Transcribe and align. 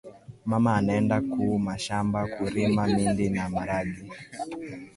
mama 0.49 0.71
anaenda 0.79 1.17
ku 1.31 1.43
mashamba 1.67 2.19
kurima 2.35 2.81
mindi 2.95 3.25
na 3.35 3.43
maragi 3.53 4.05